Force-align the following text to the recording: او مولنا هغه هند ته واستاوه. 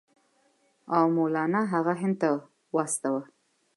او 0.95 1.05
مولنا 1.15 1.61
هغه 1.73 1.93
هند 2.01 2.15
ته 2.21 2.29
واستاوه. 2.75 3.23